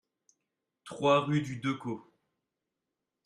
[0.83, 2.11] trois rue du Decau